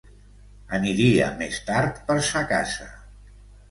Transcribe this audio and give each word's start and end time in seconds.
Aniria 0.77 1.29
més 1.43 1.61
tard 1.71 2.03
per 2.11 2.19
sa 2.33 2.47
casa. 2.57 2.93